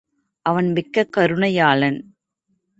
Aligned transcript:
அவன் 0.45 0.71
மிக்க 0.71 1.07
கருணையாளன். 1.17 1.99